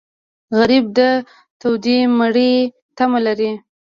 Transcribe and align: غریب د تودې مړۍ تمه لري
غریب 0.57 0.85
د 0.97 0.99
تودې 1.59 1.97
مړۍ 2.17 2.53
تمه 2.97 3.19
لري 3.25 3.51